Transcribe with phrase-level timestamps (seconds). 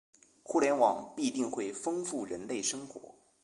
[0.43, 3.13] 互联网必定会丰富人类生活